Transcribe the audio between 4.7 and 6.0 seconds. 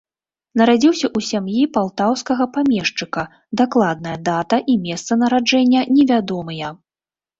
і месца нараджэння